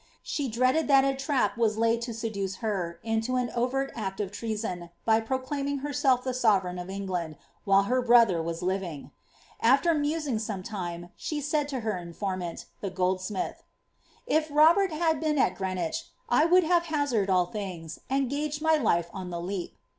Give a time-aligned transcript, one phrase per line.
[0.23, 5.21] She dreaded that a laid to seduce her into an overt act of treason, by
[5.21, 7.35] proclaiming he sovereign of England,
[7.65, 9.11] while her brother was living.
[9.59, 9.89] After
[10.39, 13.63] some lime, she said to her informant, the goldsmith, ^
[14.25, 19.39] If Robert 1 at Greenwich, 1 would have hazarded all things, and gaged my the
[19.39, 19.77] leap.''